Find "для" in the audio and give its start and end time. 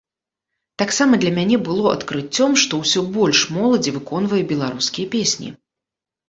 1.23-1.31